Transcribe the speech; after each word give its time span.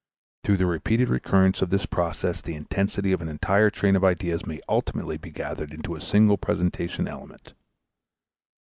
Through 0.43 0.57
the 0.57 0.65
repeated 0.65 1.09
recurrence 1.09 1.61
of 1.61 1.69
this 1.69 1.85
process 1.85 2.41
the 2.41 2.55
intensity 2.55 3.11
of 3.11 3.21
an 3.21 3.29
entire 3.29 3.69
train 3.69 3.95
of 3.95 4.03
ideas 4.03 4.47
may 4.47 4.59
ultimately 4.67 5.17
be 5.19 5.29
gathered 5.29 5.71
in 5.71 5.95
a 5.95 6.01
single 6.01 6.39
presentation 6.39 7.07
element. 7.07 7.53